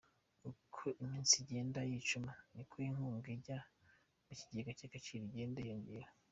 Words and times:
Uko 0.51 0.81
iminsi 1.03 1.33
igenda 1.43 1.79
yicuma 1.89 2.31
niko 2.55 2.75
inkunga 2.87 3.27
ijya 3.37 3.57
mu 4.25 4.31
kigega 4.39 4.71
cy’Agaciro 4.77 5.23
igenda 5.29 5.59
yiyongera 5.61 6.07